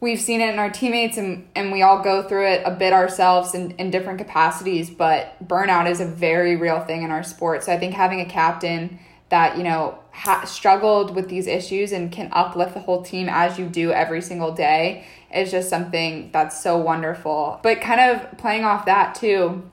we've 0.00 0.20
seen 0.20 0.40
it 0.40 0.52
in 0.52 0.58
our 0.60 0.70
teammates 0.70 1.18
and, 1.18 1.48
and 1.54 1.72
we 1.72 1.82
all 1.82 2.02
go 2.02 2.22
through 2.22 2.46
it 2.46 2.62
a 2.64 2.70
bit 2.70 2.92
ourselves 2.92 3.54
in, 3.54 3.72
in 3.72 3.90
different 3.90 4.18
capacities, 4.18 4.88
but 4.88 5.36
burnout 5.46 5.90
is 5.90 6.00
a 6.00 6.06
very 6.06 6.56
real 6.56 6.80
thing 6.80 7.02
in 7.02 7.10
our 7.10 7.22
sport. 7.22 7.64
So 7.64 7.72
I 7.72 7.78
think 7.78 7.94
having 7.94 8.20
a 8.20 8.26
captain 8.26 9.00
that, 9.28 9.58
you 9.58 9.64
know, 9.64 9.98
ha- 10.12 10.44
struggled 10.44 11.14
with 11.14 11.28
these 11.28 11.46
issues 11.46 11.92
and 11.92 12.10
can 12.12 12.28
uplift 12.32 12.74
the 12.74 12.80
whole 12.80 13.02
team 13.02 13.28
as 13.30 13.58
you 13.58 13.66
do 13.66 13.92
every 13.92 14.20
single 14.20 14.52
day 14.52 15.06
is 15.34 15.50
just 15.50 15.68
something 15.68 16.30
that's 16.32 16.60
so 16.60 16.76
wonderful. 16.76 17.60
But 17.62 17.80
kind 17.80 18.00
of 18.00 18.38
playing 18.38 18.64
off 18.64 18.86
that 18.86 19.14
too, 19.14 19.70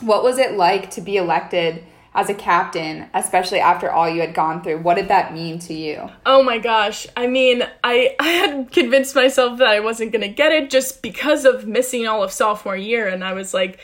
what 0.00 0.22
was 0.22 0.38
it 0.38 0.52
like 0.52 0.90
to 0.92 1.00
be 1.00 1.16
elected 1.16 1.84
as 2.14 2.28
a 2.28 2.34
captain, 2.34 3.08
especially 3.14 3.58
after 3.58 3.90
all 3.90 4.08
you 4.08 4.20
had 4.20 4.34
gone 4.34 4.62
through? 4.62 4.78
What 4.78 4.96
did 4.96 5.08
that 5.08 5.32
mean 5.32 5.58
to 5.60 5.74
you? 5.74 6.10
Oh 6.26 6.42
my 6.42 6.58
gosh. 6.58 7.06
I 7.16 7.26
mean, 7.26 7.62
I, 7.82 8.14
I 8.20 8.28
had 8.28 8.70
convinced 8.70 9.14
myself 9.14 9.58
that 9.58 9.68
I 9.68 9.80
wasn't 9.80 10.12
going 10.12 10.22
to 10.22 10.28
get 10.28 10.52
it 10.52 10.70
just 10.70 11.02
because 11.02 11.44
of 11.44 11.66
missing 11.66 12.06
all 12.06 12.22
of 12.22 12.30
sophomore 12.30 12.76
year. 12.76 13.08
And 13.08 13.24
I 13.24 13.32
was 13.32 13.54
like, 13.54 13.80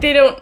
they 0.00 0.12
don't, 0.12 0.40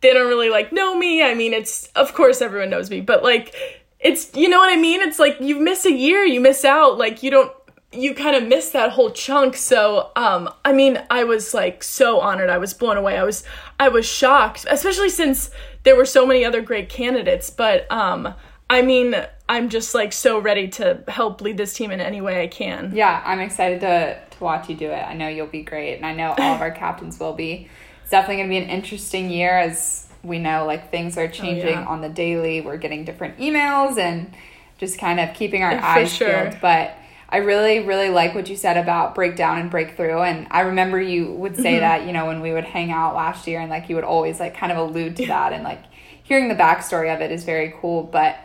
they 0.00 0.12
don't 0.12 0.28
really 0.28 0.50
like 0.50 0.72
know 0.72 0.96
me. 0.96 1.22
I 1.22 1.34
mean, 1.34 1.52
it's, 1.52 1.86
of 1.94 2.12
course, 2.12 2.42
everyone 2.42 2.70
knows 2.70 2.90
me, 2.90 3.00
but 3.00 3.22
like, 3.22 3.54
it's, 4.02 4.34
you 4.34 4.48
know 4.48 4.58
what 4.58 4.72
I 4.72 4.80
mean? 4.80 5.00
It's 5.00 5.18
like 5.18 5.40
you 5.40 5.60
miss 5.60 5.84
a 5.86 5.92
year, 5.92 6.24
you 6.24 6.40
miss 6.40 6.64
out. 6.64 6.98
Like, 6.98 7.22
you 7.22 7.30
don't, 7.30 7.52
you 7.92 8.14
kind 8.14 8.34
of 8.34 8.48
miss 8.48 8.70
that 8.70 8.90
whole 8.90 9.10
chunk. 9.10 9.56
So 9.56 10.10
um 10.16 10.48
i 10.64 10.72
mean 10.72 11.02
i 11.10 11.24
was 11.24 11.54
like 11.54 11.82
so 11.82 12.20
honored. 12.20 12.50
I 12.50 12.58
was 12.58 12.74
blown 12.74 12.96
away. 12.96 13.18
I 13.18 13.24
was 13.24 13.44
i 13.78 13.88
was 13.88 14.06
shocked 14.06 14.66
especially 14.68 15.10
since 15.10 15.50
there 15.82 15.96
were 15.96 16.06
so 16.06 16.26
many 16.26 16.44
other 16.44 16.62
great 16.62 16.88
candidates. 16.88 17.50
But 17.50 17.90
um 17.92 18.34
i 18.70 18.82
mean 18.82 19.14
i'm 19.48 19.68
just 19.68 19.94
like 19.94 20.12
so 20.12 20.38
ready 20.38 20.68
to 20.68 21.04
help 21.08 21.40
lead 21.40 21.58
this 21.58 21.74
team 21.74 21.90
in 21.90 22.00
any 22.00 22.20
way 22.20 22.42
i 22.42 22.46
can. 22.46 22.92
Yeah 22.94 23.22
i'm 23.24 23.40
excited 23.40 23.80
to 23.80 24.18
to 24.30 24.42
watch 24.44 24.68
you 24.68 24.76
do 24.76 24.90
it. 24.90 25.02
I 25.06 25.14
know 25.14 25.28
you'll 25.28 25.46
be 25.46 25.62
great 25.62 25.96
and 25.96 26.06
i 26.06 26.14
know 26.14 26.34
all 26.38 26.54
of 26.54 26.60
our 26.60 26.70
captains 26.84 27.20
will 27.20 27.34
be. 27.34 27.68
It's 28.02 28.10
definitely 28.10 28.36
going 28.36 28.48
to 28.48 28.60
be 28.60 28.64
an 28.64 28.70
interesting 28.70 29.30
year 29.30 29.58
as 29.58 30.08
we 30.22 30.38
know 30.38 30.66
like 30.66 30.90
things 30.90 31.16
are 31.18 31.28
changing 31.28 31.76
oh, 31.76 31.80
yeah. 31.80 31.86
on 31.86 32.00
the 32.00 32.08
daily 32.08 32.60
we're 32.60 32.76
getting 32.76 33.04
different 33.04 33.36
emails 33.38 33.98
and 33.98 34.32
just 34.78 34.98
kind 34.98 35.20
of 35.20 35.34
keeping 35.34 35.62
our 35.62 35.72
For 35.72 35.84
eyes 35.84 36.12
sure. 36.12 36.28
peeled 36.28 36.60
but 36.60 36.96
I 37.32 37.38
really, 37.38 37.80
really 37.80 38.10
like 38.10 38.34
what 38.34 38.50
you 38.50 38.56
said 38.56 38.76
about 38.76 39.14
breakdown 39.14 39.58
and 39.58 39.70
breakthrough. 39.70 40.20
And 40.20 40.46
I 40.50 40.60
remember 40.60 41.00
you 41.00 41.32
would 41.32 41.56
say 41.56 41.72
mm-hmm. 41.72 41.80
that, 41.80 42.06
you 42.06 42.12
know, 42.12 42.26
when 42.26 42.42
we 42.42 42.52
would 42.52 42.64
hang 42.64 42.92
out 42.92 43.14
last 43.14 43.46
year 43.46 43.58
and 43.58 43.70
like 43.70 43.88
you 43.88 43.94
would 43.94 44.04
always 44.04 44.38
like 44.38 44.54
kind 44.54 44.70
of 44.70 44.76
allude 44.76 45.16
to 45.16 45.26
that 45.28 45.54
and 45.54 45.64
like 45.64 45.82
hearing 46.24 46.48
the 46.48 46.54
backstory 46.54 47.12
of 47.12 47.22
it 47.22 47.32
is 47.32 47.44
very 47.44 47.72
cool. 47.80 48.02
But 48.02 48.36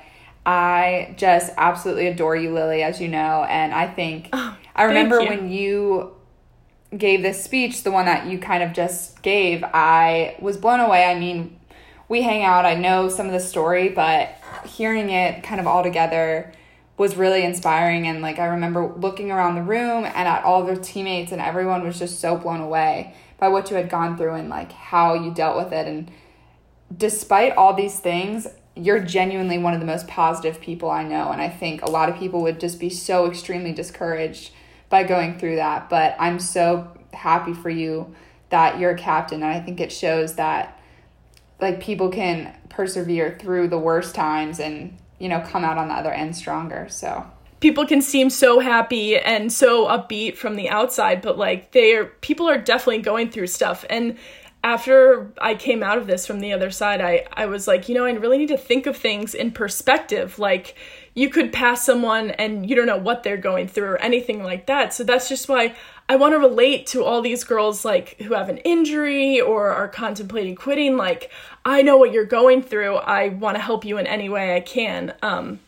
I 0.45 1.13
just 1.17 1.51
absolutely 1.57 2.07
adore 2.07 2.37
you, 2.37 2.53
Lily, 2.53 2.81
as 2.81 3.01
you 3.01 3.09
know. 3.09 3.43
And 3.43 3.73
I 3.73 3.87
think 3.87 4.29
oh, 4.31 4.57
I 4.73 4.83
remember 4.83 5.19
you. 5.19 5.27
when 5.27 5.51
you 5.51 6.15
gave 6.97 7.23
this 7.23 7.43
speech, 7.43 7.83
the 7.83 7.91
one 7.91 8.05
that 8.05 8.27
you 8.27 8.39
kind 8.39 8.63
of 8.63 8.71
just 8.71 9.21
gave, 9.21 9.65
I 9.65 10.37
was 10.39 10.55
blown 10.55 10.79
away. 10.79 11.03
I 11.03 11.19
mean, 11.19 11.59
we 12.09 12.21
hang 12.21 12.43
out, 12.43 12.65
I 12.65 12.75
know 12.75 13.09
some 13.09 13.25
of 13.25 13.33
the 13.33 13.39
story, 13.39 13.89
but 13.89 14.29
hearing 14.65 15.09
it 15.09 15.43
kind 15.43 15.59
of 15.59 15.67
all 15.67 15.83
together 15.83 16.51
was 16.97 17.15
really 17.15 17.43
inspiring. 17.43 18.07
And 18.07 18.21
like 18.21 18.39
I 18.39 18.45
remember 18.45 18.93
looking 18.95 19.31
around 19.31 19.55
the 19.55 19.63
room 19.63 20.05
and 20.05 20.27
at 20.27 20.43
all 20.43 20.63
their 20.63 20.75
teammates 20.75 21.31
and 21.31 21.41
everyone 21.41 21.83
was 21.83 21.99
just 21.99 22.19
so 22.19 22.37
blown 22.37 22.61
away 22.61 23.13
by 23.37 23.49
what 23.49 23.69
you 23.69 23.75
had 23.75 23.89
gone 23.89 24.17
through 24.17 24.33
and 24.33 24.49
like 24.49 24.71
how 24.71 25.13
you 25.13 25.31
dealt 25.31 25.57
with 25.57 25.73
it. 25.73 25.87
And 25.87 26.09
despite 26.95 27.55
all 27.55 27.73
these 27.73 27.99
things 27.99 28.47
you're 28.77 28.99
genuinely 28.99 29.57
one 29.57 29.73
of 29.73 29.79
the 29.79 29.85
most 29.85 30.07
positive 30.07 30.61
people 30.61 30.89
I 30.89 31.03
know. 31.03 31.31
And 31.31 31.41
I 31.41 31.49
think 31.49 31.81
a 31.81 31.89
lot 31.89 32.09
of 32.09 32.17
people 32.17 32.41
would 32.43 32.59
just 32.59 32.79
be 32.79 32.89
so 32.89 33.25
extremely 33.25 33.73
discouraged 33.73 34.51
by 34.89 35.03
going 35.03 35.39
through 35.39 35.55
that. 35.57 35.89
But 35.89 36.15
I'm 36.19 36.39
so 36.39 36.95
happy 37.13 37.53
for 37.53 37.69
you 37.69 38.13
that 38.49 38.79
you're 38.79 38.91
a 38.91 38.97
captain. 38.97 39.41
And 39.43 39.51
I 39.51 39.59
think 39.59 39.79
it 39.79 39.91
shows 39.91 40.35
that 40.35 40.79
like 41.59 41.79
people 41.79 42.09
can 42.09 42.55
persevere 42.69 43.37
through 43.39 43.67
the 43.67 43.79
worst 43.79 44.13
times 44.13 44.59
and 44.59 44.97
you 45.19 45.29
know, 45.29 45.41
come 45.41 45.63
out 45.63 45.77
on 45.77 45.87
the 45.87 45.93
other 45.93 46.11
end 46.11 46.35
stronger. 46.35 46.87
So 46.89 47.25
people 47.59 47.85
can 47.85 48.01
seem 48.01 48.29
so 48.29 48.59
happy 48.59 49.17
and 49.17 49.51
so 49.51 49.87
upbeat 49.87 50.35
from 50.35 50.55
the 50.55 50.69
outside, 50.69 51.21
but 51.21 51.37
like 51.37 51.71
they're 51.71 52.05
people 52.05 52.47
are 52.49 52.57
definitely 52.57 53.01
going 53.01 53.29
through 53.29 53.47
stuff. 53.47 53.83
And 53.89 54.17
after 54.63 55.31
I 55.39 55.55
came 55.55 55.81
out 55.83 55.97
of 55.97 56.07
this 56.07 56.25
from 56.25 56.39
the 56.39 56.51
other 56.51 56.71
side, 56.71 56.99
I, 56.99 57.25
I 57.33 57.45
was 57.45 57.67
like, 57.67 57.87
you 57.87 57.95
know, 57.95 58.05
I 58.05 58.11
really 58.11 58.37
need 58.37 58.49
to 58.49 58.57
think 58.57 58.85
of 58.85 58.97
things 58.97 59.33
in 59.33 59.51
perspective. 59.51 60.39
Like, 60.39 60.75
you 61.17 61.31
could 61.31 61.51
pass 61.51 61.83
someone 61.83 62.29
and 62.29 62.69
you 62.69 62.75
don't 62.75 62.85
know 62.85 62.95
what 62.95 63.23
they're 63.23 63.37
going 63.37 63.67
through 63.67 63.87
or 63.87 63.97
anything 63.97 64.43
like 64.43 64.67
that. 64.67 64.93
So 64.93 65.03
that's 65.03 65.27
just 65.27 65.49
why 65.49 65.75
I 66.07 66.15
want 66.15 66.35
to 66.35 66.37
relate 66.37 66.85
to 66.87 67.03
all 67.03 67.23
these 67.23 67.43
girls 67.43 67.83
like 67.83 68.21
who 68.21 68.35
have 68.35 68.49
an 68.49 68.57
injury 68.57 69.41
or 69.41 69.69
are 69.69 69.87
contemplating 69.87 70.53
quitting. 70.53 70.95
Like, 70.95 71.31
I 71.65 71.81
know 71.81 71.97
what 71.97 72.11
you're 72.11 72.23
going 72.23 72.61
through. 72.61 72.97
I 72.97 73.29
want 73.29 73.55
to 73.55 73.61
help 73.61 73.83
you 73.83 73.97
in 73.97 74.05
any 74.05 74.29
way 74.29 74.55
I 74.55 74.59
can. 74.59 75.15
Um, 75.23 75.59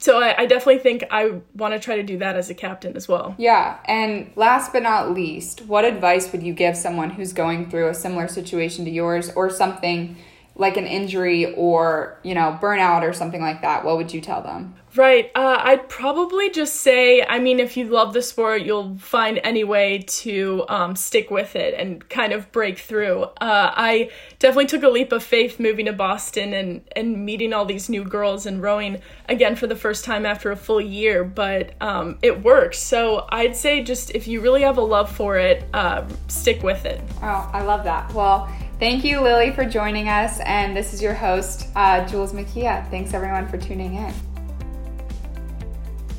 so 0.00 0.20
I, 0.20 0.42
I, 0.42 0.46
definitely 0.46 0.80
think 0.80 1.04
I 1.12 1.42
want 1.54 1.74
to 1.74 1.80
try 1.80 1.94
to 1.94 2.02
do 2.02 2.18
that 2.18 2.34
as 2.34 2.50
a 2.50 2.54
captain 2.54 2.96
as 2.96 3.06
well. 3.06 3.36
Yeah, 3.38 3.78
and 3.84 4.32
last 4.34 4.72
but 4.72 4.82
not 4.82 5.12
least, 5.12 5.62
what 5.62 5.84
advice 5.84 6.30
would 6.32 6.42
you 6.42 6.52
give 6.52 6.76
someone 6.76 7.10
who's 7.10 7.32
going 7.32 7.70
through 7.70 7.88
a 7.88 7.94
similar 7.94 8.26
situation 8.26 8.84
to 8.84 8.90
yours 8.90 9.30
or 9.30 9.48
something 9.48 10.16
like 10.58 10.76
an 10.76 10.86
injury 10.86 11.54
or 11.54 12.18
you 12.22 12.34
know 12.34 12.58
burnout 12.60 13.02
or 13.02 13.12
something 13.12 13.40
like 13.40 13.62
that? 13.62 13.84
What 13.84 13.96
would 13.96 14.12
you 14.12 14.20
tell 14.20 14.42
them? 14.42 14.74
Right. 14.96 15.30
Uh, 15.34 15.60
I'd 15.62 15.88
probably 15.88 16.50
just 16.50 16.76
say, 16.76 17.22
I 17.22 17.38
mean, 17.38 17.60
if 17.60 17.76
you 17.76 17.84
love 17.84 18.14
the 18.14 18.22
sport, 18.22 18.62
you'll 18.62 18.96
find 18.98 19.38
any 19.44 19.62
way 19.62 19.98
to 19.98 20.64
um, 20.68 20.96
stick 20.96 21.30
with 21.30 21.56
it 21.56 21.74
and 21.74 22.08
kind 22.08 22.32
of 22.32 22.50
break 22.52 22.78
through. 22.78 23.22
Uh, 23.22 23.70
I 23.76 24.10
definitely 24.38 24.66
took 24.66 24.82
a 24.82 24.88
leap 24.88 25.12
of 25.12 25.22
faith 25.22 25.60
moving 25.60 25.86
to 25.86 25.92
Boston 25.92 26.54
and, 26.54 26.82
and 26.96 27.24
meeting 27.24 27.52
all 27.52 27.66
these 27.66 27.88
new 27.88 28.02
girls 28.02 28.46
and 28.46 28.62
rowing 28.62 29.00
again 29.28 29.56
for 29.56 29.66
the 29.66 29.76
first 29.76 30.04
time 30.04 30.24
after 30.24 30.50
a 30.50 30.56
full 30.56 30.80
year, 30.80 31.22
but 31.22 31.74
um, 31.82 32.18
it 32.22 32.42
works. 32.42 32.78
So 32.78 33.26
I'd 33.28 33.56
say 33.56 33.82
just 33.82 34.12
if 34.14 34.26
you 34.26 34.40
really 34.40 34.62
have 34.62 34.78
a 34.78 34.82
love 34.82 35.14
for 35.14 35.36
it, 35.36 35.64
uh, 35.74 36.08
stick 36.28 36.62
with 36.62 36.86
it. 36.86 37.00
Oh, 37.22 37.50
I 37.52 37.62
love 37.62 37.84
that. 37.84 38.12
Well, 38.14 38.50
Thank 38.78 39.02
you, 39.02 39.20
Lily, 39.20 39.50
for 39.50 39.64
joining 39.64 40.08
us. 40.08 40.38
And 40.40 40.76
this 40.76 40.92
is 40.94 41.02
your 41.02 41.14
host, 41.14 41.66
uh, 41.74 42.06
Jules 42.06 42.32
Makia. 42.32 42.88
Thanks, 42.90 43.12
everyone, 43.12 43.48
for 43.48 43.58
tuning 43.58 43.94
in. 43.94 44.14